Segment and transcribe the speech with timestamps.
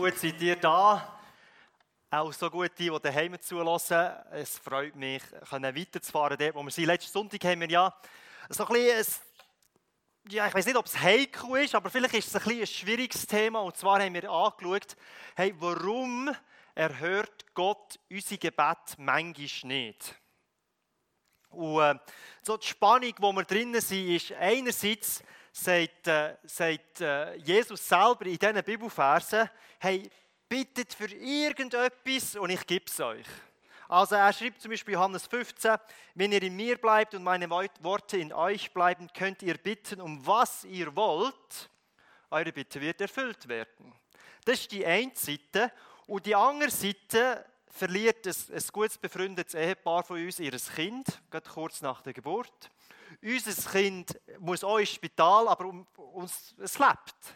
[0.00, 1.20] Gut seid ihr da.
[2.10, 4.08] Auch so gut die, die daheim zulassen.
[4.30, 6.86] Es freut mich, können weiterzufahren dort, wo wir sind.
[6.86, 7.94] Letzten Sonntag haben wir ja
[8.48, 9.22] so ein bisschen,
[10.30, 12.66] ja, ich weiß nicht, ob es heikel ist, aber vielleicht ist es ein, bisschen ein
[12.66, 13.60] schwieriges Thema.
[13.60, 14.96] Und zwar haben wir angeschaut,
[15.36, 16.34] hey, warum
[16.74, 20.14] erhört Gott unsere Gebet manchmal nicht.
[21.50, 21.94] Und äh,
[22.40, 25.22] so die Spannung, wo wir drinnen sind, ist einerseits,
[25.52, 30.10] sagt, äh, sagt äh, Jesus selber in diesen Bibelversen, hey,
[30.48, 33.26] bittet für irgendetwas und ich gebe es euch.
[33.88, 35.76] Also er schreibt zum Beispiel Johannes 15,
[36.14, 40.24] wenn ihr in mir bleibt und meine Worte in euch bleiben, könnt ihr bitten, um
[40.24, 41.70] was ihr wollt.
[42.30, 43.92] Eure Bitte wird erfüllt werden.
[44.44, 45.72] Das ist die eine Seite.
[46.06, 51.50] Und die andere Seite verliert ein, ein gutes befreundetes Ehepaar von uns ihr Kind, gerade
[51.50, 52.70] kurz nach der Geburt.
[53.22, 55.86] Unser Kind muss auch ins Spital, aber
[56.58, 57.34] es lebt.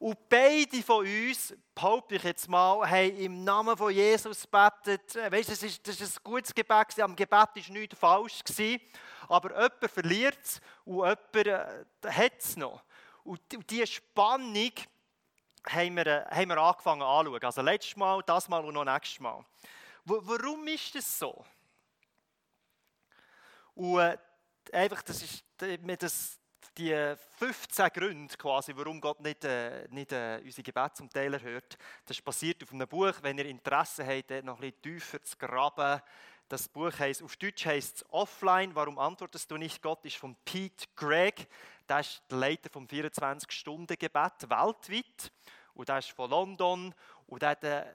[0.00, 5.14] Und beide von uns, behaupte ich jetzt mal, haben im Namen von Jesus gebetet.
[5.14, 6.98] Weißt du, das ist ein gutes Gebet.
[7.00, 8.42] Am Gebet war nichts falsch.
[8.42, 8.80] Gewesen,
[9.28, 12.82] aber jemand verliert es und jemand äh, hat es noch.
[13.24, 14.72] Und diese Spannung
[15.68, 17.44] haben wir, äh, haben wir angefangen anzuschauen.
[17.44, 19.44] Also letztes Mal, das Mal und noch nächstes Mal.
[20.06, 21.44] Warum ist das so?
[23.74, 24.16] Und äh,
[24.72, 26.38] einfach, das ist das,
[26.76, 31.76] die 15 Gründe quasi, warum Gott nicht, äh, nicht äh, unsere Gebete zum Teil erhört.
[32.04, 33.14] Das ist basiert auf einem Buch.
[33.22, 36.00] Wenn ihr Interesse habt, noch ein bisschen tiefer zu graben,
[36.48, 39.80] das Buch heißt, auf Deutsch heißt es Offline, warum antwortest du nicht?
[39.80, 41.46] Gott ist von Pete Gregg.
[41.88, 45.32] Der ist der Leiter vom 24-Stunden-Gebet weltweit.
[45.74, 46.92] Und der ist von London
[47.30, 47.86] und er hat eine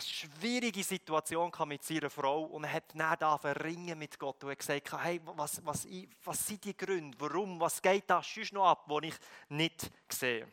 [0.00, 4.58] schwierige Situation mit seiner Frau und er hat dann da ringen mit Gott und hat
[4.58, 5.86] gesagt, hey, was, was,
[6.24, 9.14] was sind die Gründe, warum, was geht da sonst noch ab, wo ich
[9.48, 10.46] nicht sehe.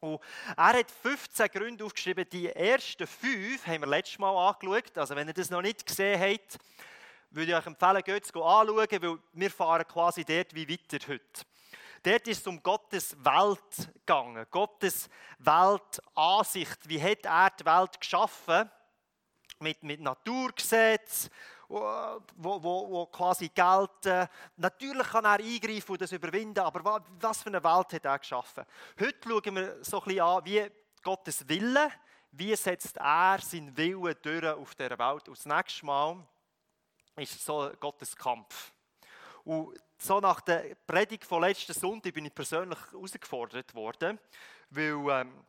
[0.00, 0.20] Und
[0.56, 2.26] er hat 15 Gründe aufgeschrieben.
[2.28, 4.98] Die ersten fünf haben wir letztes Mal angeschaut.
[4.98, 6.58] Also wenn ihr das noch nicht gesehen habt,
[7.30, 11.46] würde ich euch empfehlen, geht es anschauen, weil wir fahren quasi dort wie weiter heute.
[12.02, 15.08] Dort ist es um Gottes Welt gegangen, Gottes
[15.38, 16.88] Weltansicht.
[16.88, 18.68] Wie hat er die Welt geschaffen?
[19.60, 21.30] Mit, mit Naturgesetzen,
[21.68, 21.80] wo,
[22.34, 24.28] wo, wo quasi gelten.
[24.56, 28.64] Natürlich kann er eingreifen und das überwinden, aber was für eine Welt hat er geschaffen?
[28.98, 30.68] Heute schauen wir so ein bisschen an, wie
[31.04, 31.92] Gottes Wille,
[32.32, 35.28] wie setzt er seinen Willen durch auf dieser Welt.
[35.28, 36.26] Und das nächste Mal
[37.14, 38.72] ist so Gottes Kampf.
[39.44, 44.18] Und so nach der Predigt von letzten Sonntag bin ich persönlich herausgefordert worden,
[44.70, 45.44] weil ähm,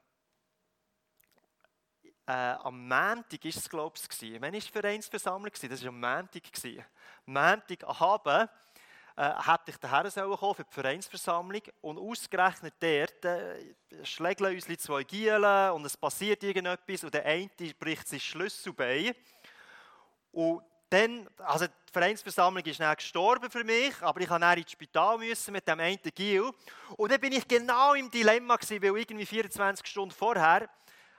[2.26, 5.52] äh, am Montag ist es, glaube ich, Wann war die Vereinsversammlung?
[5.52, 6.44] Das war am Montag.
[6.56, 8.50] Am Montagabend
[9.16, 15.04] äh, hätte ich daher kommen für die Vereinsversammlung und ausgerechnet dort äh, schlägeln uns zwei
[15.04, 19.14] Gielen und es passiert irgendetwas und der eine bricht sein Schlüsselbein.
[20.32, 25.18] Und dann, also die Vereinsversammlung ist dann gestorben für mich, aber ich musste ins Spital
[25.18, 26.52] müssen mit dem einen Gil.
[26.96, 30.70] Und dann bin ich genau im Dilemma gewesen, weil irgendwie 24 Stunden vorher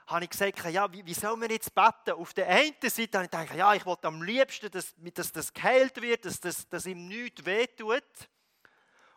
[0.07, 2.13] habe ich gesagt, ja, wie, wie soll man jetzt beten?
[2.13, 5.53] Auf der einen Seite habe ich gedacht, ja, ich wollte am liebsten, dass, dass das
[5.53, 8.05] geheilt wird, dass, dass, dass ihm nichts wehtut.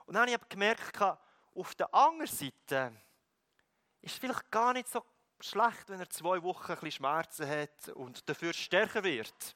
[0.06, 1.00] Und dann habe ich gemerkt,
[1.54, 2.94] auf der anderen Seite
[4.02, 5.04] ist es vielleicht gar nicht so
[5.40, 9.56] schlecht, wenn er zwei Wochen ein bisschen Schmerzen hat und dafür stärker wird.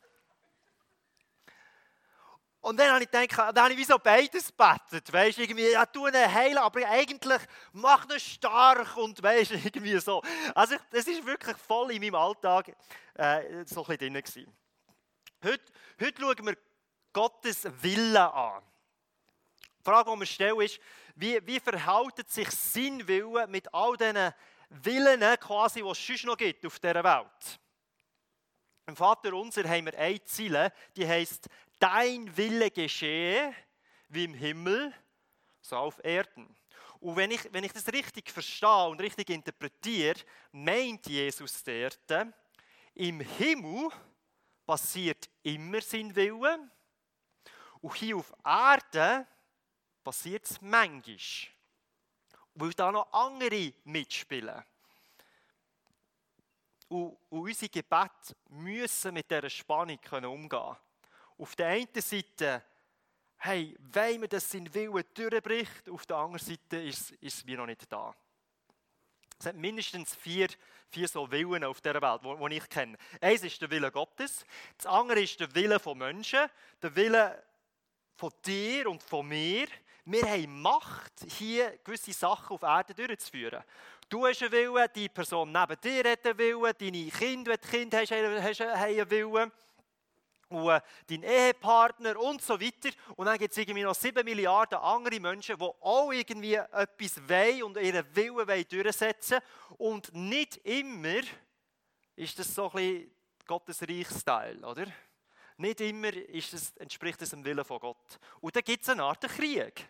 [2.61, 5.11] Und dann habe ich gedacht, dann habe ich wie so beides gebetet.
[5.11, 7.41] Weißt du, irgendwie, ja, tu ihn heilen, aber eigentlich
[7.73, 10.21] mach ihn stark und weißt irgendwie so.
[10.53, 12.75] Also, das ist wirklich voll in meinem Alltag
[13.15, 14.53] äh, so ein bisschen drin.
[15.43, 15.63] Heute,
[15.99, 16.57] heute schauen wir
[17.11, 18.61] Gottes Willen an.
[19.79, 20.79] Die Frage, die wir stellen, ist,
[21.15, 24.33] wie, wie verhält sich sein Wille mit all diesen
[24.69, 27.59] Willen, quasi, die es sonst noch gibt auf dieser Welt?
[28.85, 31.47] Im Vater unser haben wir eine Ziele, die heißt
[31.81, 33.53] dein Wille geschehe,
[34.09, 34.93] wie im Himmel,
[35.61, 36.55] so auf Erden.
[36.99, 40.19] Und wenn ich, wenn ich das richtig verstehe und richtig interpretiere,
[40.51, 42.33] meint Jesus dort,
[42.93, 43.89] im Himmel
[44.65, 46.69] passiert immer sein Wille
[47.81, 49.25] und hier auf Erden
[50.03, 51.17] passiert es manchmal.
[52.53, 54.63] Weil da noch andere mitspielen.
[56.89, 60.77] Und, und unsere Gebete müssen mit dieser Spannung umgehen können.
[61.41, 62.61] Auf der einen Seite,
[63.39, 67.55] hey, wollen wir, dass sein Wille durchbricht, auf der anderen Seite ist, ist es wie
[67.55, 68.13] noch nicht da.
[69.39, 70.49] Es hat mindestens vier,
[70.91, 72.95] vier so Willen auf dieser Welt, die ich kenne.
[73.19, 74.45] Eins ist der Wille Gottes,
[74.77, 76.47] das andere ist der Wille von Menschen,
[76.79, 77.43] der Wille
[78.13, 79.65] von dir und von mir.
[80.05, 83.63] Wir haben Macht, hier gewisse Sachen auf Erden durchzuführen.
[84.09, 87.67] Du hast einen Willen, die Person neben dir hat einen Willen, deine Kinder, wenn du
[87.67, 89.51] Kind hast, haben einen Willen.
[90.51, 92.89] Und dein Ehepartner und so weiter.
[93.15, 97.63] Und dann gibt es irgendwie noch 7 Milliarden andere Menschen, die auch irgendwie etwas wollen
[97.63, 99.39] und ihren Willen wollen durchsetzen
[99.77, 101.21] Und nicht immer
[102.15, 103.11] ist das so ein bisschen
[103.47, 104.85] Gottes Reichstyle, oder?
[105.57, 108.19] Nicht immer das, entspricht das dem Willen von Gott.
[108.39, 109.87] Und dann gibt es eine Art Krieg.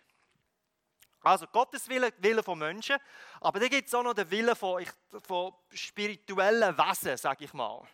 [1.22, 2.96] Also Gottes Wille, Wille von Menschen,
[3.40, 4.84] aber dann gibt es auch noch den Willen von,
[5.24, 7.86] von spirituellen Wesen, sage ich mal.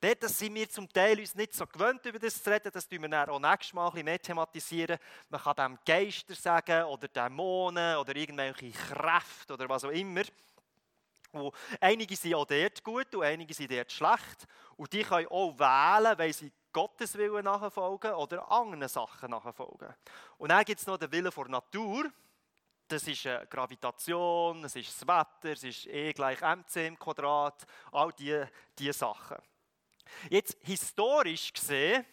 [0.00, 2.70] Dort sind wir zum Teil uns nicht so gewöhnt, über das zu reden.
[2.72, 4.98] Das tun wir dann auch nächstes Mal ein bisschen mehr thematisieren.
[5.28, 10.22] Man kann dem Geister sagen oder Dämonen oder irgendwelche Kräfte oder was auch immer.
[11.32, 14.46] Und einige sind auch dort gut und einige sind dort schlecht.
[14.76, 19.94] Und die können auch wählen, weil sie Gottes Willen nachfolgen oder anderen Sachen nachfolgen.
[20.38, 22.10] Und dann gibt es noch den Willen der Natur.
[22.88, 27.64] Das ist äh, Gravitation, es ist das Wetter, es ist E gleich mc im Quadrat,
[27.92, 29.38] all diese die Sachen.
[30.30, 32.04] Jetzt historisch gesehen,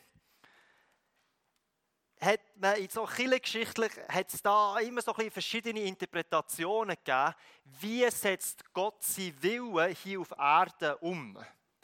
[2.19, 3.07] hat man in so
[3.39, 7.33] geschichtlich hat es da immer so verschiedene Interpretationen gegeben,
[7.63, 11.37] wie setzt Gott sein Willen hier auf Erde um?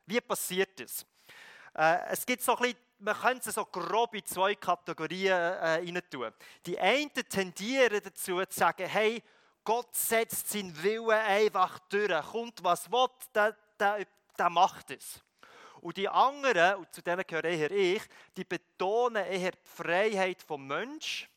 [0.05, 1.05] Wie passiert das?
[1.73, 6.01] Äh, es gibt so ein bisschen man könnte es so grob in zwei Kategorien äh,
[6.01, 6.33] tun.
[6.65, 9.21] Die einen tendieren dazu zu sagen, hey,
[9.63, 12.25] Gott setzt seinen Willen einfach durch.
[12.31, 15.21] Kommt was will, der, der, der macht es.
[15.87, 18.03] Und die anderen, und zu denen gehöre eher ich,
[18.35, 21.29] die betonen eher die Freiheit des Menschen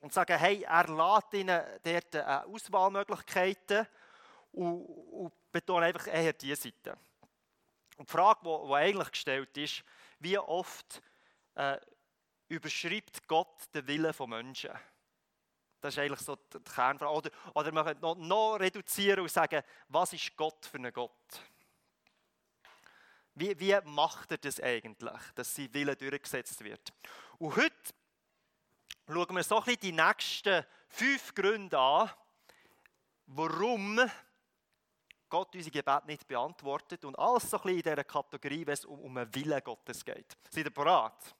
[0.00, 3.86] und sagen, hey, er lässt ihnen dort äh, Auswahlmöglichkeiten
[4.52, 6.96] und, und betonen einfach eher diese Seite.
[7.98, 9.84] Und die Frage, die, eigentlich gestellt ist,
[10.18, 11.02] wie oft
[11.54, 11.76] äh,
[12.48, 14.70] überschreibt Gott den Willen von Menschen?
[15.82, 17.12] Das ist eigentlich so die Kernfrage.
[17.12, 21.12] Oder, oder man könnte noch, noch reduzieren und sagen, was ist Gott für ein Gott?
[23.38, 26.92] Wie, wie macht er das eigentlich, dass sein Wille durchgesetzt wird?
[27.38, 27.94] Und heute
[29.06, 32.10] schauen wir so ein bisschen die nächsten fünf Gründe an,
[33.26, 34.00] warum
[35.28, 38.84] Gott unsere Gebet nicht beantwortet und alles so ein bisschen in dieser Kategorie, wenn es
[38.84, 40.36] um, um einen Willen Gottes geht.
[40.50, 41.36] Seid ihr bereit?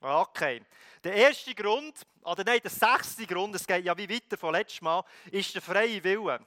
[0.00, 0.62] Okay.
[1.02, 4.84] Der erste Grund, oder nein, der sechste Grund, es geht ja wie weiter von letztem
[4.84, 6.46] Mal, ist der freie Wille.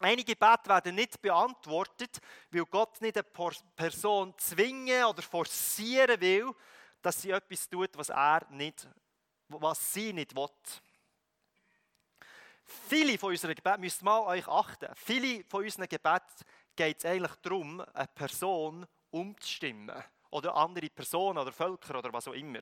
[0.00, 6.52] Einige Gebete werden nicht beantwortet, weil Gott nicht eine Person zwingen oder forcieren will,
[7.02, 8.86] dass sie etwas tut, was er nicht,
[9.48, 10.48] was sie nicht will.
[12.64, 16.44] Viele von unseren Gebeten, müsst mal euch achten, viele von unseren Gebeten
[16.76, 20.04] geht es eigentlich darum, eine Person umzustimmen.
[20.30, 22.60] Oder andere Personen oder Völker oder was auch immer.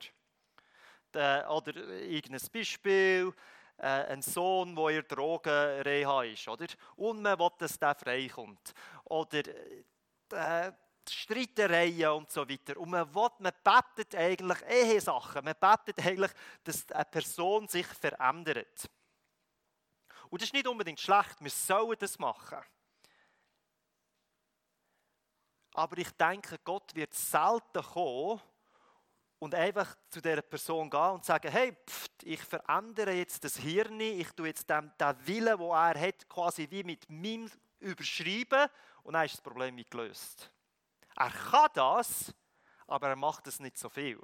[1.13, 3.35] Oder irgendein Beispiel,
[3.79, 6.67] äh, ein Sohn, der in Drogenreha ist, oder?
[6.97, 8.73] Und man will, dass der freikommt.
[9.05, 9.43] Oder
[10.33, 10.73] äh,
[11.09, 12.77] Streitereien und so weiter.
[12.79, 15.45] Und man, will, man betet eigentlich Ehesachen.
[15.45, 16.33] Man betet eigentlich,
[16.65, 18.91] dass eine Person sich verändert.
[20.29, 22.59] Und das ist nicht unbedingt schlecht, wir sollen das machen.
[25.75, 28.41] Aber ich denke, Gott wird selten kommen
[29.39, 34.01] und einfach zu dieser Person gehen und sagen, hey, pft, ich verändere jetzt das Hirn,
[34.01, 38.69] ich tue jetzt den, den Willen, den er hat, quasi wie mit meinem überschreiben
[39.03, 40.51] und dann ist das Problem gelöst.
[41.17, 42.35] Er kann das,
[42.87, 44.21] aber er macht es nicht so viel.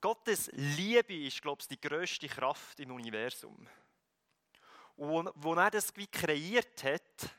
[0.00, 3.68] Gottes Liebe ist, glaube ich, die größte Kraft im Universum.
[4.96, 7.30] Und als er das wie kreiert hat,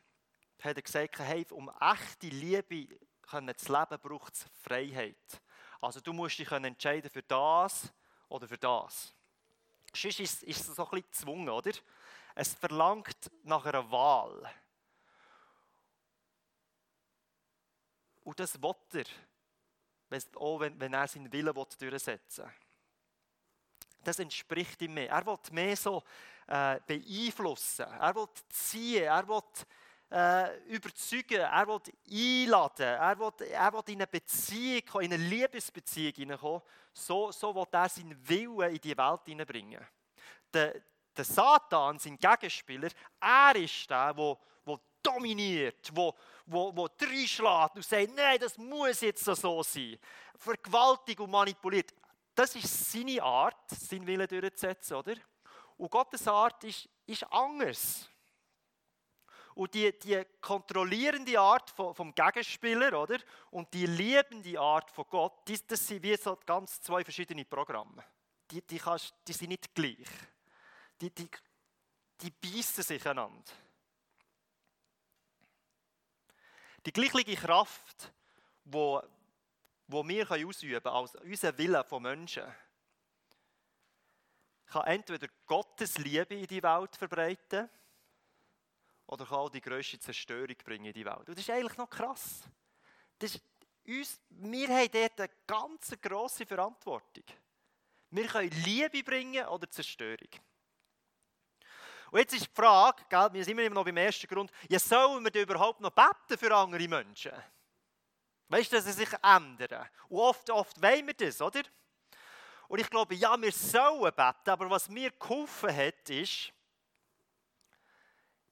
[0.62, 2.88] hat er gesagt, hey, um echte Liebe
[3.58, 5.42] zu leben, braucht es Freiheit.
[5.82, 7.92] Also du musst dich entscheiden für das
[8.30, 9.14] oder für das.
[9.96, 11.72] Sonst ist, es so ein bisschen gezwungen, oder?
[12.36, 14.50] Es verlangt nach einer Wahl.
[18.24, 19.06] Und das will er
[20.38, 22.54] auch wenn, wenn er seinen Willen durchsetzen will.
[24.04, 25.10] Das entspricht ihm mehr.
[25.10, 26.04] Er will mehr so
[26.48, 27.86] äh, beeinflussen.
[27.86, 29.04] Er will ziehen.
[29.04, 29.42] Er will
[30.14, 31.40] äh, überzeugen.
[31.40, 32.86] Er will einladen.
[32.86, 36.62] Er will, er will in eine Beziehung, in eine Liebesbeziehung hineinkommen.
[36.94, 39.86] So, so will er seinen Willen in die Welt hineinbringen.
[40.54, 40.76] Der,
[41.18, 42.90] der Satan, sein Gegenspieler,
[43.20, 49.02] er ist der, der, der dominiert, der wo, wo reinschlägt und sagt, nein, das muss
[49.02, 49.98] jetzt so sein.
[50.38, 51.92] Vergewaltigt und manipuliert.
[52.36, 55.16] Das ist seine Art, seinen Willen durchzusetzen, oder?
[55.78, 58.08] Und Gottes Art ist, ist anders.
[59.56, 63.20] Und die, die kontrollierende Art vom, vom Gegenspieler, oder?
[63.52, 68.04] Und die liebende Art von Gott, die, das sind wie so ganz zwei verschiedene Programme.
[68.50, 70.08] Die, die, kannst, die sind nicht gleich.
[71.00, 71.30] Die, die,
[72.22, 73.52] die beißen sich einander.
[76.86, 78.12] Die gleiche Kraft,
[78.66, 79.00] die
[79.88, 82.44] wo, wir ausüben können, als unser Wille von Menschen,
[84.66, 87.70] kann entweder Gottes Liebe in die Welt verbreiten
[89.14, 91.30] oder kann auch die grösste Zerstörung bringen in die Welt.
[91.30, 92.42] Und das ist eigentlich noch krass.
[93.20, 93.44] Das ist,
[93.86, 97.24] uns, wir haben dort eine ganz grosse Verantwortung.
[98.10, 100.30] Wir können Liebe bringen oder Zerstörung.
[102.12, 105.24] Und jetzt ist die Frage, gell, wir sind immer noch beim ersten Grund, ja, sollen
[105.24, 107.32] wir überhaupt noch beten für andere Menschen?
[108.50, 109.88] Weißt du, dass sie sich ändern?
[110.10, 111.62] Und oft, oft wollen wir das, oder?
[112.68, 116.54] Und ich glaube, ja, wir sollen beten, aber was mir geholfen hat, ist,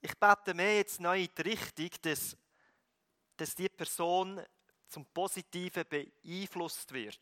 [0.02, 2.36] ich bete mehr jetzt neu in die Richtung, dass,
[3.36, 4.44] dass die Person
[4.88, 7.20] zum Positiven beeinflusst wird.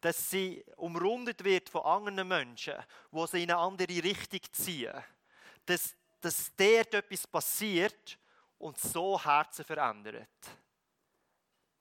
[0.00, 2.74] Dass sie umrundet wird von anderen Menschen,
[3.12, 4.92] die sie in eine andere Richtung ziehen.
[5.64, 8.18] Dass, dass dort etwas passiert
[8.58, 10.28] und so Herzen verändert.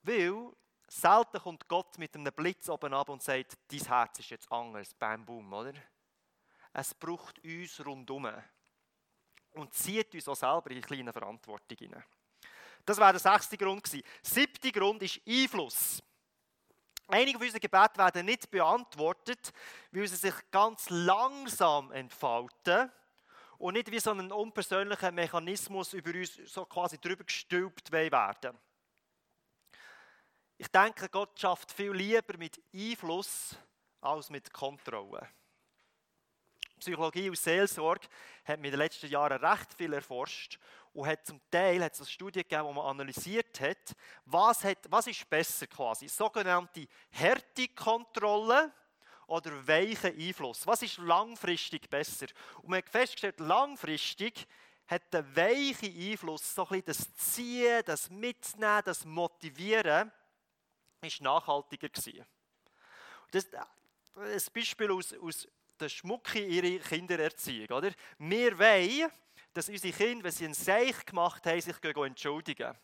[0.04, 0.54] Weil
[0.88, 4.94] selten kommt Gott mit einem Blitz oben ab und sagt, dein Herz ist jetzt anders,
[4.94, 5.74] bam, boom, oder?
[6.74, 8.30] Es braucht uns rundum
[9.56, 12.04] und zieht uns auch selber in kleine Verantwortung hinein.
[12.86, 14.06] Das wäre der sechste Grund gewesen.
[14.22, 16.04] Siebter Grund ist Einfluss.
[17.08, 19.54] Einige von unseren Gebeten werden nicht beantwortet,
[19.92, 22.92] weil sie sich ganz langsam entfalten
[23.58, 28.58] und nicht wie so ein unpersönlicher Mechanismus über uns so quasi drüber gestülpt werden.
[30.58, 33.56] Ich denke, Gott schafft viel lieber mit Einfluss
[34.02, 35.28] als mit Kontrolle.
[36.86, 38.08] Psychologie und Seelsorge
[38.44, 40.60] hat in den letzten Jahren recht viel erforscht
[40.94, 44.78] und hat zum Teil hat es eine Studie gegeben, wo man analysiert hat, was, hat,
[44.90, 48.72] was ist besser quasi, sogenannte Härtekontrolle
[49.26, 50.68] oder weicher Einfluss.
[50.68, 52.28] Was ist langfristig besser?
[52.62, 54.46] Und man hat festgestellt, langfristig
[54.88, 60.12] hat der weiche Einfluss, so ein bisschen das Ziehen, das Mitnehmen, das Motivieren,
[61.02, 62.24] ist nachhaltiger gewesen.
[63.32, 65.48] Das, ein Beispiel aus, aus
[65.80, 67.78] der Schmuck in ihre Kindererziehung.
[67.78, 67.92] Oder?
[68.18, 69.12] Wir wollen,
[69.54, 72.78] dass unsere Kinder, wenn sie einen Seich gemacht haben, sich entschuldigen.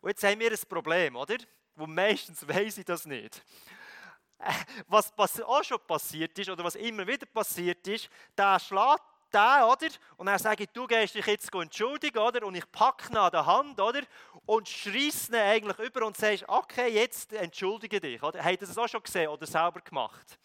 [0.00, 1.36] Und jetzt haben wir ein Problem, oder?
[1.76, 3.42] Wo meistens weiss ich das nicht.
[4.88, 9.88] Was auch schon passiert ist, oder was immer wieder passiert ist, der schlägt den, oder?
[10.16, 12.44] Und sage ich, du gehst dich jetzt entschuldigen, oder?
[12.46, 14.00] Und ich packe ihn an der Hand, oder?
[14.46, 18.42] Und schreisse ihn eigentlich über und sagst, okay, jetzt entschuldige dich, oder?
[18.42, 20.38] Habt ihr das auch schon gesehen oder selber gemacht?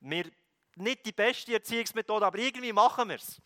[0.00, 0.30] Wir
[0.76, 3.40] nicht die beste Erziehungsmethode, aber irgendwie machen wir es.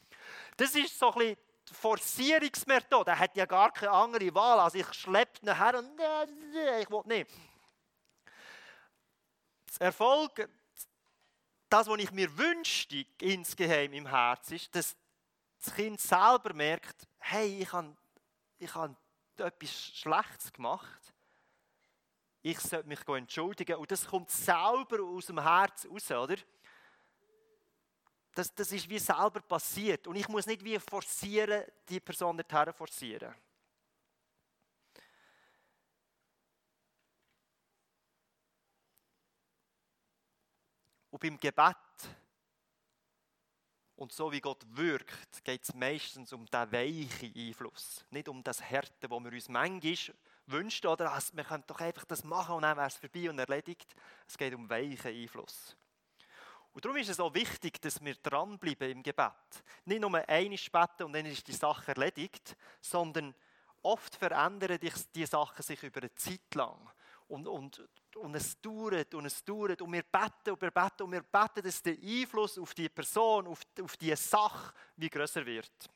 [0.56, 1.36] Das ist so ein
[1.68, 3.10] die Forcierungsmethode.
[3.10, 4.60] Er hat ja gar keine andere Wahl.
[4.60, 6.00] Also ich schleppe ihn her und
[6.80, 7.30] ich will nicht.
[9.66, 10.48] Das Erfolg,
[11.68, 14.96] das, was ich mir wünschte, insgeheim im Herzen, ist, dass
[15.62, 17.94] das Kind selber merkt, hey, ich habe,
[18.58, 18.96] ich habe
[19.36, 21.14] etwas Schlechtes gemacht.
[22.42, 23.76] Ich sollte mich entschuldigen.
[23.76, 26.36] Und das kommt selber aus dem Herz raus, oder?
[28.38, 30.06] Das, das ist wie selber passiert.
[30.06, 33.34] Und ich muss nicht wie forcieren, die Person dorthin forcieren.
[41.10, 41.74] Und beim Gebet
[43.96, 48.04] und so wie Gott wirkt, geht es meistens um den weichen Einfluss.
[48.10, 50.14] Nicht um das Härte, wo wir uns manchmal
[50.46, 53.40] wünschen, oder also, wir können doch einfach das machen und dann wäre es vorbei und
[53.40, 53.96] erledigt.
[54.28, 55.76] Es geht um weichen Einfluss.
[56.78, 59.32] Und darum ist es auch wichtig, dass wir dranbleiben im Gebet.
[59.84, 63.34] Nicht nur einmal beten und dann ist die Sache erledigt, sondern
[63.82, 64.78] oft verändern
[65.12, 66.78] die Sachen sich über eine Zeit lang.
[67.26, 67.82] Und, und,
[68.14, 71.62] und es dauert und es dauert und wir beten und wir beten und wir beten,
[71.64, 75.90] dass der Einfluss auf die Person, auf, auf die Sache wie größer wird.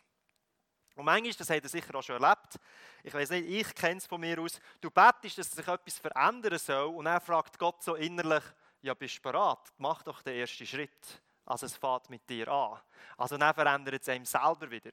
[0.97, 2.59] Und manchmal, das habt ihr sicher auch schon erlebt,
[3.05, 6.59] ich weiß nicht, ich kenne es von mir aus, du betest, dass sich etwas verändern
[6.59, 8.43] soll und dann fragt Gott so innerlich,
[8.83, 9.73] ja, bist du bereit?
[9.79, 11.23] Mach doch den ersten Schritt.
[11.45, 12.81] Also es fängt mit dir an.
[13.17, 14.91] Also dann verändert es einem selber wieder.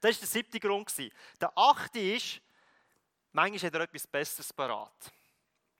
[0.00, 0.92] Das war der siebte Grund.
[1.40, 2.40] Der achte ist,
[3.32, 5.12] manchmal hat er etwas Besseres bereit.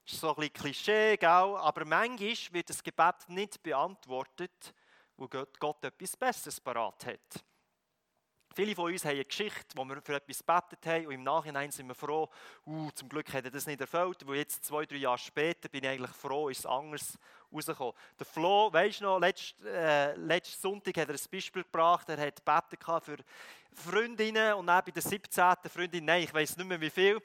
[0.04, 1.28] Das ist so ein bisschen Klischee, gell?
[1.28, 4.74] aber manchmal wird das Gebet nicht beantwortet,
[5.16, 7.44] wo Gott, Gott etwas Besseres bereit hat.
[8.54, 11.70] Viele von uns haben eine Geschichte, wo wir für etwas gebetet haben und im Nachhinein
[11.70, 12.28] sind wir froh,
[12.66, 15.84] uh, zum Glück hat er das nicht erfüllt, weil jetzt zwei, drei Jahre später bin
[15.84, 17.18] ich eigentlich froh, ist es anders
[17.52, 17.94] rausgekommen.
[18.18, 22.18] Der Flo, weißt du noch, letzten, äh, letzten Sonntag hat er ein Beispiel gebracht, er
[22.18, 23.16] hat gebetet für
[23.72, 25.54] Freundinnen und dann bei der 17.
[25.72, 27.20] Freundin, nein, ich weiß nicht mehr wie viel,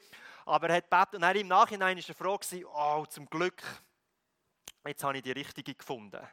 [0.46, 3.62] aber er hat gebetet und dann im Nachhinein ist er froh gewesen, oh, zum Glück,
[4.86, 6.26] jetzt habe ich die richtige gefunden.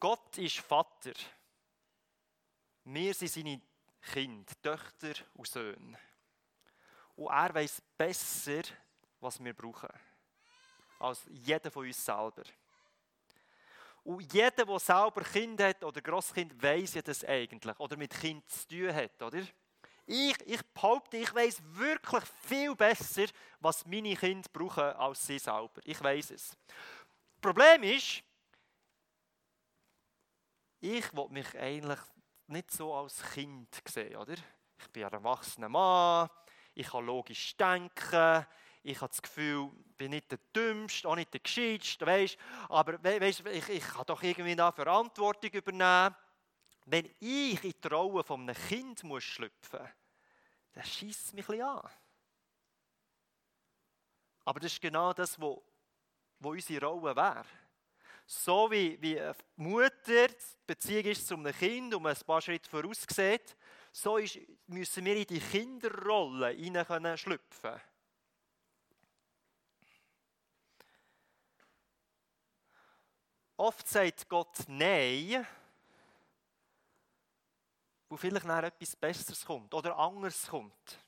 [0.00, 1.12] Gott ist Vater.
[2.90, 3.60] Wir sind seine
[4.00, 5.98] Kinder, Töchter und Söhne.
[7.16, 8.62] Und er weiß besser,
[9.20, 9.90] was wir brauchen,
[10.98, 12.44] als jeder von uns selber.
[14.04, 18.50] Und jeder, der selber Kind hat oder Grosskind, weiß ja das eigentlich oder mit Kind
[18.50, 19.42] zu tun hat, oder?
[20.06, 23.26] Ich, ich behaupte, ich weiß wirklich viel besser,
[23.60, 25.82] was meine Kinder brauchen, als sie selber.
[25.84, 26.56] Ich weiß es.
[26.66, 28.22] Das Problem ist,
[30.80, 32.00] ich will mich eigentlich
[32.48, 34.34] nicht so als Kind sehen, oder?
[34.78, 36.28] Ich bin ein erwachsener Mann,
[36.74, 38.46] ich kann logisch denken,
[38.82, 42.38] ich habe das Gefühl, ich bin nicht der Dümmste, auch nicht der Gescheitste, weißt
[42.68, 46.14] aber weißt, ich, ich kann doch irgendwie da Verantwortung übernehmen.
[46.86, 49.90] Wenn ich in die Rolle von einem Kind muss schlüpfen muss,
[50.72, 51.90] dann schießt es mich ein an.
[54.44, 55.58] Aber das ist genau das, was
[56.40, 57.44] unsere Rolle wäre.
[58.30, 60.34] So wie, wie eine Mutter die
[60.66, 63.56] Beziehung ist zu einem Kind und man ein paar Schritte voraussieht,
[63.90, 67.80] so ist, müssen wir in die Kinderrolle hinein schlüpfen
[73.56, 75.46] Oft sagt Gott Nein,
[78.10, 80.98] wo vielleicht nach etwas Besseres kommt oder anderes kommt.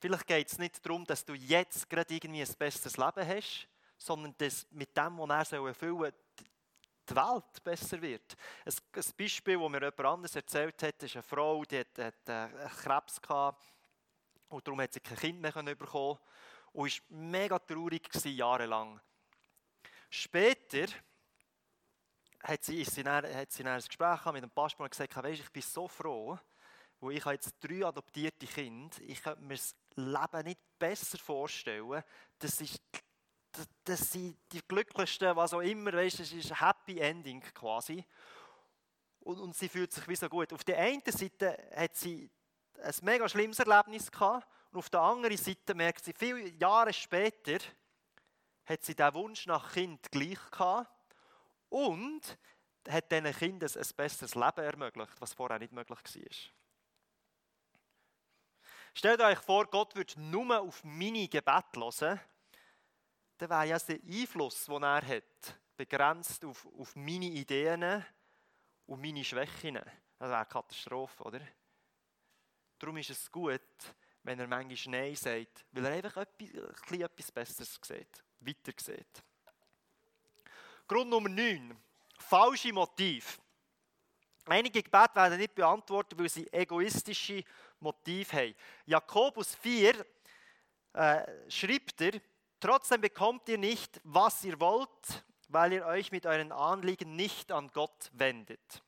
[0.00, 4.34] Vielleicht geht es nicht darum, dass du jetzt gerade irgendwie ein besseres Leben hast, sondern
[4.38, 6.12] dass mit dem, was er erfüllen soll,
[7.10, 8.36] die Welt besser wird.
[8.64, 8.74] Ein,
[9.16, 12.48] Beispiel, das mir jemand anderes erzählt hat, ist eine Frau, die hat, hat äh,
[12.82, 13.64] Krebs gehabt
[14.48, 16.18] und darum hat sie kein Kind mehr bekommen
[16.72, 19.00] und war mega traurig gewesen, jahrelang.
[20.10, 20.86] Später
[22.42, 25.40] hat sie, ist sie, dann, hat sie ein Gespräch mit dem Pastor und gesagt, weißt,
[25.40, 26.38] ich bin so froh,
[27.00, 32.02] wo ich jetzt drei adoptierte Kinder, ich könnte mir das Leben nicht besser vorstellen.
[32.38, 32.80] Das ist
[33.84, 38.04] das sind die glücklichsten, was auch immer, weißt, es ist ein Happy Ending quasi.
[39.20, 40.52] Und, und sie fühlt sich wie so gut.
[40.52, 42.30] Auf der einen Seite hat sie
[42.82, 47.58] ein mega schlimmes Erlebnis gehabt und auf der anderen Seite merkt sie, viele Jahre später
[48.66, 50.90] hat sie den Wunsch nach Kind gleich gehabt
[51.68, 52.38] und
[52.88, 56.58] hat diesen Kindern ein besseres Leben ermöglicht, was vorher nicht möglich war.
[58.94, 62.20] Stellt euch vor, Gott würde nur auf meine Gebete hören
[63.38, 68.04] dann wäre ja der Einfluss, den er hat, begrenzt auf, auf meine Ideen
[68.86, 69.74] und meine Schwächen.
[69.74, 71.40] Das wäre eine Katastrophe, oder?
[72.78, 73.60] Darum ist es gut,
[74.24, 79.22] wenn er manchmal Nein sagt, weil er einfach etwas, etwas Besseres sieht, weiter sieht.
[80.86, 81.76] Grund Nummer 9.
[82.18, 83.40] Falsche Motiv.
[84.46, 87.44] Einige Gebete werden nicht beantwortet, weil sie egoistische
[87.78, 88.54] Motive haben.
[88.86, 90.06] Jakobus 4
[90.94, 92.20] äh, schreibt er,
[92.60, 97.68] Trotzdem bekommt ihr nicht, was ihr wollt, weil ihr euch mit euren Anliegen nicht an
[97.72, 98.82] Gott wendet.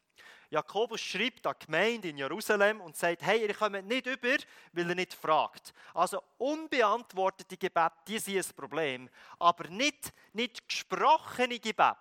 [0.51, 4.37] Jakobus schrieb der Gemeinde in Jerusalem und sagt, hey, ihr kommt nicht über,
[4.73, 5.73] weil ihr nicht fragt.
[5.95, 9.09] Also unbeantwortete Gebete, die sind ein Problem.
[9.39, 11.97] Aber nicht, nicht gesprochene Gebet.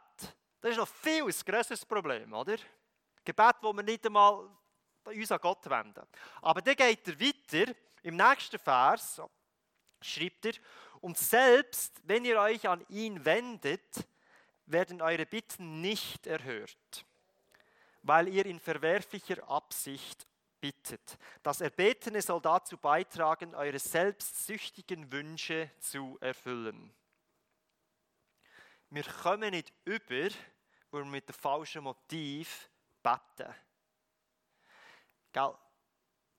[0.61, 2.57] Das ist noch viel ein größeres Problem, oder?
[3.23, 4.49] Gebet, wo wir nicht einmal
[5.03, 6.07] uns an Gott wenden.
[6.41, 7.73] Aber dann geht er weiter.
[8.01, 9.21] Im nächsten Vers
[10.01, 10.53] schreibt er,
[11.01, 14.07] und selbst wenn ihr euch an ihn wendet,
[14.65, 17.05] werden eure Bitten nicht erhört,
[18.03, 20.27] weil ihr in verwerflicher Absicht
[20.59, 21.17] bittet.
[21.41, 26.93] Das Erbetene soll dazu beitragen, eure selbstsüchtigen Wünsche zu erfüllen.
[28.89, 30.29] Wir kommen nicht über,
[30.91, 32.69] wo wir mit dem falschen Motiv
[33.03, 33.53] beten.
[35.31, 35.53] Gell?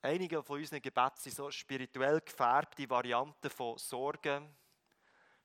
[0.03, 4.57] Einige von unseren Gebeten sind so spirituell gefärbte Varianten von Sorgen,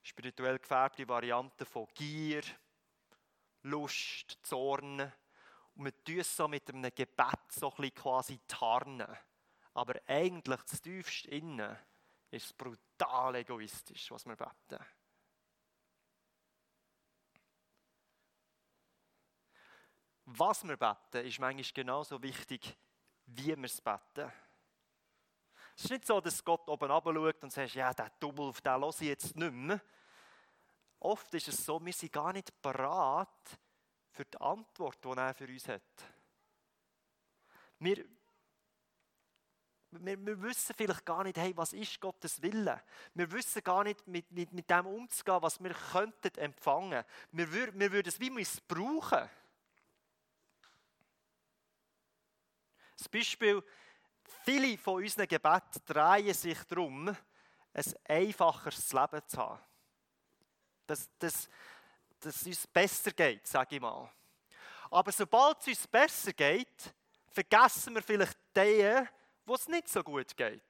[0.01, 2.41] spirituell gefärbte Varianten von Gier,
[3.63, 5.11] Lust, Zorn.
[5.75, 9.13] Und wir tun so mit einem Gebet so ein quasi tarnen.
[9.73, 11.77] Aber eigentlich, das tiefste Innen,
[12.31, 14.85] ist brutal egoistisch, was wir beten.
[20.23, 22.77] Was wir beten, ist manchmal genauso wichtig,
[23.25, 24.31] wie wir es beten.
[25.75, 28.71] Es ist nicht so, dass Gott oben schaut und sagt, ja, der Double, auf den
[28.71, 29.81] höre ich jetzt nicht mehr.
[30.99, 33.27] Oft ist es so, wir sind gar nicht bereit
[34.11, 35.81] für die Antwort, die er für uns hat.
[37.79, 38.05] Wir,
[39.91, 42.81] wir, wir, wissen vielleicht gar nicht, hey, was ist Gottes Wille?
[43.13, 47.03] Wir wissen gar nicht, mit, mit, mit dem umzugehen, was wir könnten empfangen.
[47.31, 49.29] Wir, wir würden es wie missbrauchen.
[52.97, 53.61] Das Beispiel,
[54.43, 59.59] Viele von unseren Gebeten drehen sich darum, ein einfacheres Leben zu haben.
[60.87, 61.49] Dass, dass,
[62.19, 64.09] dass es uns besser geht, sage ich mal.
[64.91, 66.93] Aber sobald es uns besser geht,
[67.31, 69.07] vergessen wir vielleicht den,
[69.45, 70.61] wo es nicht so gut geht.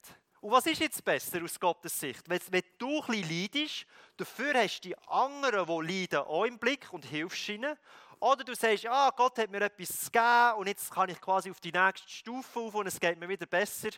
[0.41, 2.29] Und was ist jetzt besser aus Gottes Sicht?
[2.29, 6.59] Wenn, wenn du ein bisschen leidest, dafür hast du die anderen, die leiden, auch im
[6.59, 7.75] Blick und hilfst ihnen.
[8.19, 11.59] Oder du sagst, ah, Gott hat mir etwas gegeben und jetzt kann ich quasi auf
[11.59, 13.89] die nächste Stufe auf und es geht mir wieder besser.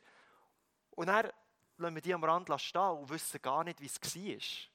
[0.91, 1.29] Und dann
[1.77, 4.67] lassen wir die am Rand stehen und wissen gar nicht, wie es war.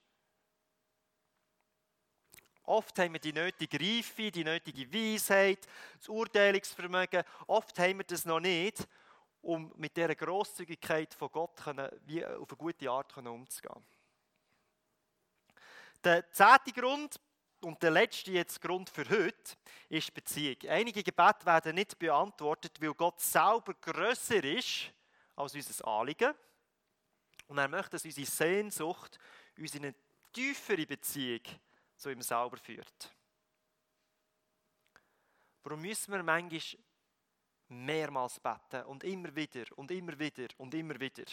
[2.65, 5.67] Oft haben wir die nötige Reife, die nötige Weisheit,
[5.99, 7.25] das Urteilungsvermögen.
[7.49, 8.87] Oft haben wir das noch nicht,
[9.41, 13.85] um mit dieser Grosszügigkeit von Gott können, wie auf eine gute Art umzugehen.
[16.05, 17.21] Der zehnte Grund
[17.63, 19.57] und der letzte jetzt Grund für heute
[19.89, 20.57] ist Beziehung.
[20.69, 24.93] Einige Gebete werden nicht beantwortet, weil Gott selber größer ist
[25.37, 26.35] als unser Anliegen.
[27.47, 29.19] Und er möchte, dass unsere Sehnsucht
[29.59, 29.95] uns in eine
[30.33, 31.43] tiefere Beziehung
[31.97, 33.15] zu ihm selber führt.
[35.63, 36.61] Warum müssen wir manchmal
[37.69, 41.25] mehrmals beten und immer wieder und immer wieder und immer wieder?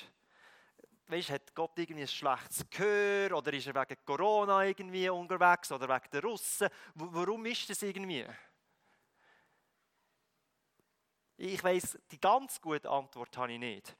[1.10, 5.90] Weißt, hat Gott irgendwie ein schlechtes Gehör oder ist er wegen Corona irgendwie unterwegs oder
[5.90, 6.70] wegen der Russen?
[6.94, 8.28] Warum ist das irgendwie?
[11.38, 13.98] Ich weiß die ganz gute Antwort habe ich nicht.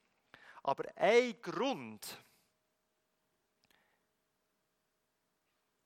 [0.62, 2.16] Aber ein Grund,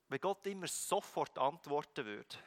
[0.09, 2.37] wenn Gott immer sofort antworten würde,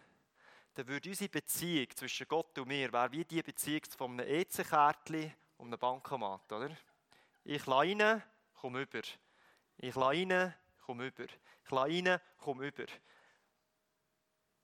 [0.75, 5.35] dann würde unsere Beziehung zwischen Gott und mir wäre wie die Beziehung von einem EC-Kärtchen
[5.57, 6.77] und einem Bankomat, oder?
[7.43, 8.23] Ich lasse rein,
[8.61, 9.03] komme über.
[9.79, 11.25] Ich lasse rein, komme über.
[11.25, 12.87] Ich lasse rein, komme über.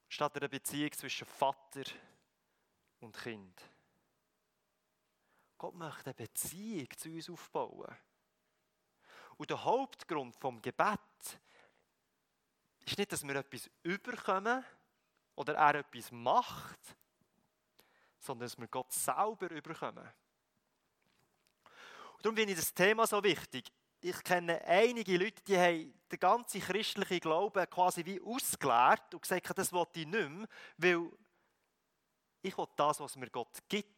[0.09, 1.85] Statt einer Beziehung zwischen Vater
[3.01, 3.61] und Kind.
[5.59, 7.97] Gott möchte eine Beziehung zu uns aufbauen.
[9.37, 11.01] Und der Hauptgrund vom Gebet
[12.87, 14.65] ist nicht, dass wir etwas überkommen
[15.35, 16.97] oder er etwas macht,
[18.19, 20.09] sondern dass wir Gott selber überkommen.
[22.15, 23.73] Und darum finde ich das Thema so wichtig.
[24.07, 29.57] Ich kenne einige Leute, die haben den ganzen christlichen Glauben quasi wie ausgeleert und gesagt,
[29.57, 31.11] das will ich nicht mehr, weil
[32.43, 33.95] ich will das, was mir Gott gibt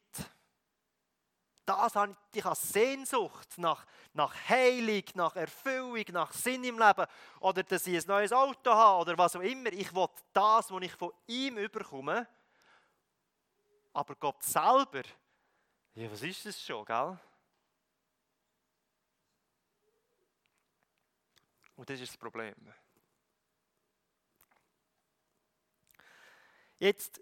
[1.65, 7.07] das habe ich, ich habe Sehnsucht nach, nach Heilung, nach Erfüllung, nach Sinn im Leben
[7.41, 9.73] oder dass ich ein neues Auto habe oder was auch immer.
[9.73, 12.29] Ich will das, was ich von ihm überkomme.
[13.93, 15.03] Aber Gott selber,
[15.95, 17.19] ja, was ist das schon, gell?
[21.77, 22.55] Und das ist das Problem.
[26.79, 27.21] Jetzt,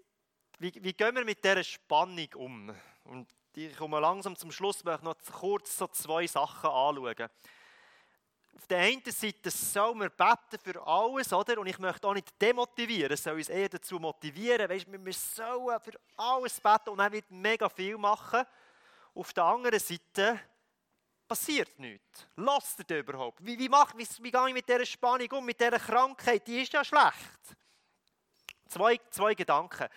[0.59, 2.75] wie, wie gehen wir mit dieser Spannung um?
[3.03, 7.29] Und ich komme langsam zum Schluss, möchte noch kurz so zwei Sachen anschauen.
[8.55, 11.59] Auf der einen Seite soll man beten für alles, oder?
[11.59, 14.69] Und ich möchte auch nicht demotivieren, es soll uns eher dazu motivieren.
[14.69, 18.45] Weißt, wir sollen für alles beten und er wird mega viel machen.
[19.13, 20.39] Auf der anderen Seite
[21.27, 22.27] passiert nichts.
[22.35, 23.45] Lasst ihr das überhaupt?
[23.45, 26.47] Wie, wie, macht, wie, wie gehe ich mit dieser Spannung um, mit dieser Krankheit?
[26.47, 27.55] Die ist ja schlecht.
[28.67, 29.87] Zwei, zwei Gedanken.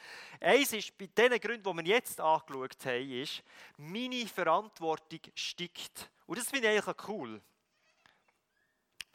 [0.41, 3.43] Eins ist, bei den Gründen, die wir jetzt angeschaut haben, ist,
[3.77, 6.11] meine Verantwortung steigt.
[6.27, 7.41] Und das finde ich eigentlich cool.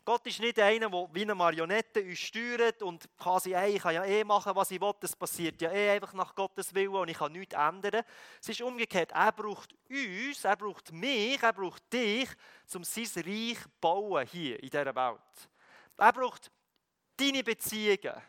[0.05, 3.95] Gott ist nicht einer, der wie eine Marionette uns steuert und quasi, ey, ich kann
[3.95, 7.07] ja eh machen, was ich will, das passiert ja eh einfach nach Gottes Willen und
[7.07, 8.03] ich kann nichts ändern.
[8.41, 12.29] Es ist umgekehrt, er braucht uns, er braucht mich, er braucht dich,
[12.75, 15.49] um sein Reich zu bauen hier in dieser Welt.
[15.97, 16.51] Er braucht
[17.15, 18.21] deine Beziehungen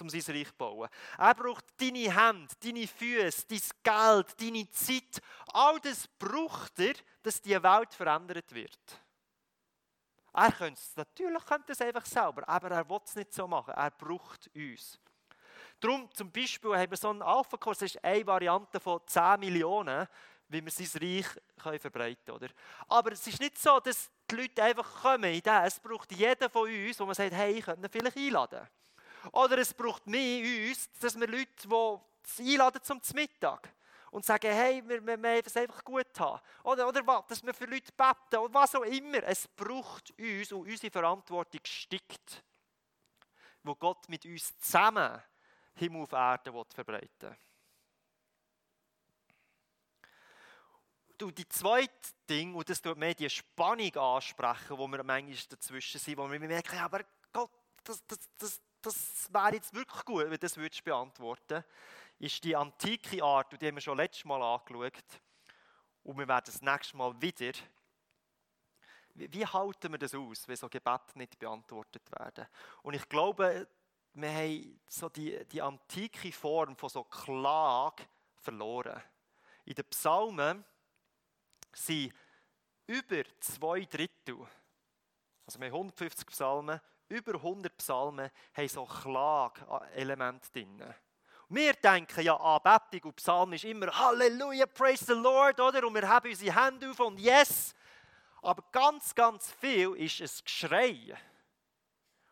[0.00, 0.88] um sein Reich zu bauen.
[1.18, 5.20] Er braucht deine Hände, deine Füße, dein Geld, deine Zeit.
[5.48, 9.00] All das braucht er, dass die Welt verändert wird.
[10.32, 13.74] Er könnte es, natürlich könnte es einfach selber, aber er will es nicht so machen.
[13.74, 14.98] Er braucht uns.
[15.80, 20.06] Darum zum Beispiel haben wir so einen Alpha-Kurs, das ist eine Variante von 10 Millionen,
[20.48, 21.26] wie wir sein Reich
[21.60, 22.52] können verbreiten können.
[22.88, 25.74] Aber es ist nicht so, dass die Leute einfach kommen in das.
[25.74, 28.68] Es braucht jeden von uns, wo man sagt, hey, ich könnte ihn vielleicht einladen.
[29.32, 31.48] Oder es braucht mehr uns, dass wir Leute,
[32.38, 33.72] die einladen zum Mittag
[34.10, 36.40] und sagen, hey, wir, wir es einfach gut haben.
[36.64, 39.22] Oder, oder was, dass wir für Leute beten oder was auch immer.
[39.24, 42.42] Es braucht uns und unsere Verantwortung steigt,
[43.62, 45.22] wo Gott mit uns zusammen
[45.74, 47.36] Himmel auf Erde will verbreiten
[51.22, 51.90] Und die zweite
[52.28, 56.40] Ding, und das tut mir die Spannung ansprechen, wo wir manchmal dazwischen sind, wo wir
[56.40, 57.00] merken, aber
[57.32, 57.50] Gott,
[57.84, 61.62] das, das, das, das wäre jetzt wirklich gut, wenn du das würdest beantworten
[62.20, 65.20] ist die antike Art, und die haben wir schon letztes Mal angeschaut,
[66.02, 67.52] und wir werden das nächste Mal wieder.
[69.14, 72.46] Wie, halten wir das aus, wenn so Gebete nicht beantwortet werden?
[72.82, 73.66] Und ich glaube,
[74.12, 78.04] wir haben so die, die antike Form von so Klage
[78.36, 79.02] verloren.
[79.64, 80.64] In den Psalmen
[81.72, 82.14] sind
[82.86, 84.46] über zwei Drittel,
[85.46, 90.94] also wir haben 150 Psalmen, über 100 Psalmen haben so Klage-Elemente drin.
[91.52, 95.84] Wir denken ja, Anbetung und Psalm ist immer Halleluja, praise the Lord, oder?
[95.84, 97.74] Und wir haben unsere Hände auf und Yes.
[98.40, 101.18] Aber ganz, ganz viel ist ein Geschrei.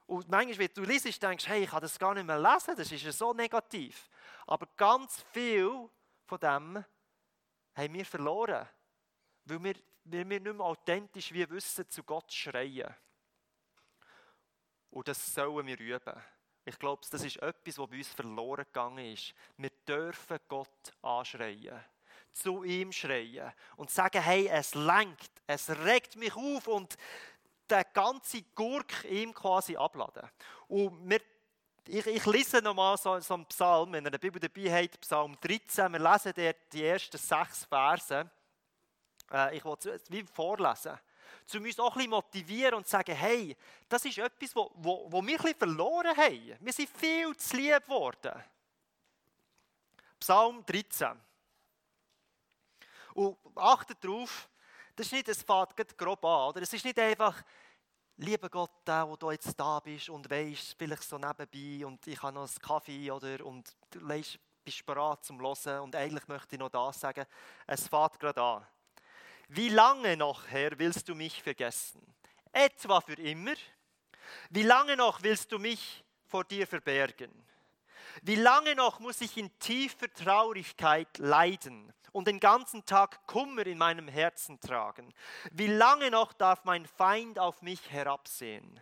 [0.07, 2.77] Und manchmal, wenn du liest, denkst du, hey, ich kann das gar nicht mehr lesen,
[2.77, 4.09] das ist ja so negativ.
[4.47, 5.91] Aber ganz viel
[6.25, 6.85] von dem
[7.75, 8.69] haben wir verloren,
[9.47, 12.95] weil wir, weil wir nicht mehr authentisch wie wissen, zu Gott schreien.
[14.91, 16.23] Und das sollen wir üben.
[16.69, 19.33] Ich glaube, das ist etwas, was bei uns verloren gegangen ist.
[19.57, 21.83] Wir dürfen Gott anschreien,
[22.31, 26.95] zu ihm schreien und sagen, hey, es lenkt, es regt mich auf und
[27.71, 30.29] den ganzen Gurk ihm quasi abladen.
[30.69, 31.23] Und wir,
[31.87, 35.39] ich, ich lese nochmal so, so einen Psalm, wenn ihr eine Bibel dabei habt, Psalm
[35.41, 38.31] 13, wir lesen dort die ersten sechs Verse.
[39.33, 40.99] Äh, ich will es wie vorlesen
[41.55, 43.57] um uns auch bisschen motivieren und sagen, hey,
[43.89, 46.57] das ist etwas, wo, wo, wo wir bisschen verloren haben.
[46.61, 48.45] Wir sind viel zu lieb geworden.
[50.21, 51.19] Psalm 13.
[53.15, 54.49] Und achtet darauf,
[54.95, 56.63] das ist nicht, es fängt grob an, oder?
[56.63, 57.43] Es ist nicht einfach,
[58.17, 62.21] lieber Gott, der, wo du jetzt da bist und weisst, vielleicht so nebenbei und ich
[62.23, 66.61] habe noch einen Kaffee oder und du bist bereit zum Hören und eigentlich möchte ich
[66.61, 67.25] noch das sagen.
[67.67, 68.67] Es fängt gerade an.
[69.51, 72.03] Wie lange noch, Herr, willst du mich vergessen?
[72.53, 73.55] Etwa für immer?
[74.51, 77.33] Wie lange noch willst du mich vor dir verbergen?
[78.21, 83.79] Wie lange noch muss ich in tiefer Traurigkeit leiden und den ganzen Tag Kummer in
[83.79, 85.15] meinem Herzen tragen?
[85.51, 88.79] Wie lange noch darf mein Feind auf mich herabsehen?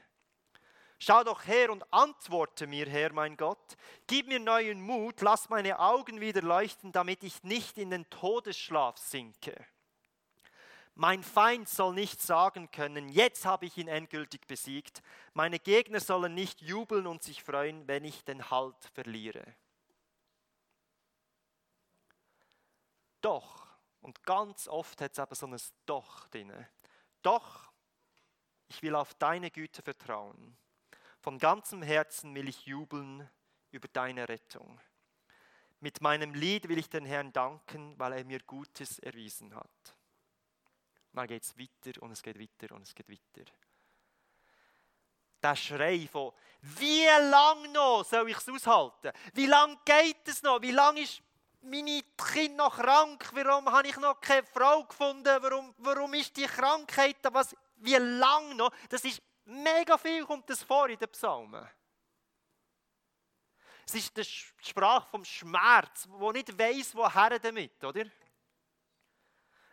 [0.99, 3.77] Schau doch her und antworte mir, Herr mein Gott.
[4.09, 8.97] Gib mir neuen Mut, lass meine Augen wieder leuchten, damit ich nicht in den Todesschlaf
[8.99, 9.55] sinke.
[10.99, 15.03] Mein Feind soll nicht sagen können, jetzt habe ich ihn endgültig besiegt.
[15.35, 19.45] Meine Gegner sollen nicht jubeln und sich freuen, wenn ich den Halt verliere.
[23.21, 23.67] Doch,
[24.01, 26.67] und ganz oft hat es aber so ein Doch drin.
[27.21, 27.71] Doch,
[28.69, 30.57] ich will auf deine Güte vertrauen.
[31.21, 33.29] Von ganzem Herzen will ich jubeln
[33.71, 34.81] über deine Rettung.
[35.81, 39.96] Mit meinem Lied will ich den Herrn danken, weil er mir Gutes erwiesen hat
[41.17, 43.51] dann geht es weiter und es geht weiter und es geht weiter.
[45.43, 49.13] Der Schrei von, wie lange noch soll ich es aushalten?
[49.33, 50.61] Wie lange geht es noch?
[50.61, 51.23] Wie lange ist
[51.63, 52.03] meine
[52.33, 53.31] Kind noch krank?
[53.33, 55.43] Warum habe ich noch keine Frau gefunden?
[55.43, 57.33] Warum, warum ist die Krankheit da?
[57.33, 58.71] Was, wie lange noch?
[58.89, 61.67] Das ist mega viel, kommt das vor in den Psalmen.
[63.87, 68.05] Es ist die Sprache vom Schmerz, wo nicht weiß, woher damit, oder?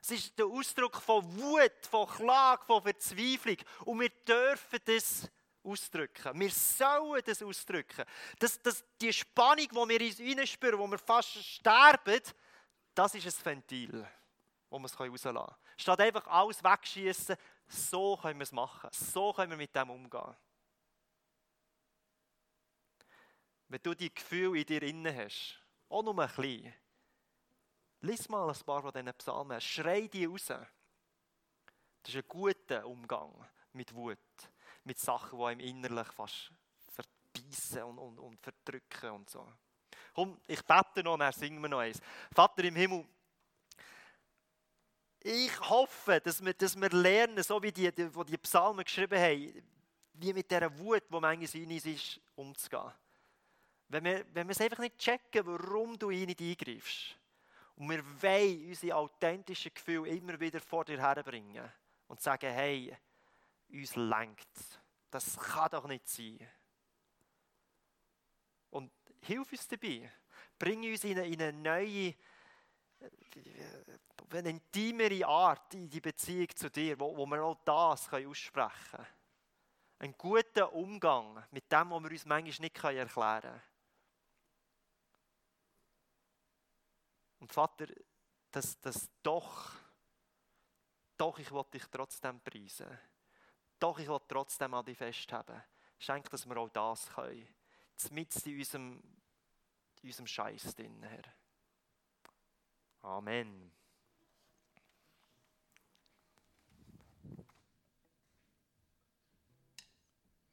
[0.03, 3.55] Es ist der Ausdruck von Wut, von Klage, von Verzweiflung.
[3.85, 5.31] Und wir dürfen das
[5.63, 6.37] ausdrücken.
[6.37, 8.03] Wir sollen das ausdrücken.
[8.37, 12.19] Das, das, die Spannung, die wir uns hineinspüren, wo wir fast sterben,
[12.93, 14.05] das ist ein Ventil,
[14.69, 15.55] wo wir es rauslassen können.
[15.77, 17.37] Statt einfach alles wegschießen,
[17.69, 18.89] so können wir es machen.
[18.91, 20.35] So können wir mit dem umgehen.
[23.69, 26.73] Wenn du die Gefühle in dir inne hast, auch nur ein bisschen,
[28.03, 29.61] Lies mal ein paar von diesen Psalmen.
[29.61, 30.47] Schrei die raus.
[30.47, 30.67] Das
[32.09, 33.33] ist ein guter Umgang
[33.71, 34.17] mit Wut.
[34.83, 36.51] Mit Sachen, die einem innerlich fast
[36.89, 39.47] verbeissen und, und, und verdrücken und so.
[40.13, 42.01] Komm, ich bete noch und dann singen wir noch eins.
[42.35, 43.05] Vater im Himmel,
[45.21, 49.63] ich hoffe, dass wir, dass wir lernen, so wie die, die, die, Psalmen geschrieben haben,
[50.15, 52.91] wie mit dieser Wut, die manchmal in uns ist, umzugehen.
[53.87, 57.15] Wenn wir, wenn wir es einfach nicht checken, warum du in ihn eingreifst,
[57.75, 61.71] und wir wollen unsere authentischen Gefühle immer wieder vor dir herbringen
[62.07, 62.95] und sagen, hey,
[63.69, 66.47] uns lenkt Das kann doch nicht sein.
[68.69, 70.11] Und hilf uns dabei.
[70.57, 72.15] Bring uns in eine, in eine neue,
[74.31, 79.07] eine intimere Art in die Beziehung zu dir, wo, wo wir auch das aussprechen können.
[79.99, 83.61] Einen guten Umgang mit dem, was wir uns manchmal nicht erklären können.
[87.43, 87.87] Und Vater,
[88.51, 89.75] das, das doch,
[91.17, 92.87] doch, ich will dich trotzdem preisen.
[93.77, 95.61] Doch, ich will trotzdem an dich festhaben.
[95.99, 97.53] Schenk, dass wir auch das können.
[98.11, 99.03] Mit in unserem,
[100.03, 101.33] in unserem Scheiß drin, Herr.
[103.01, 103.73] Amen.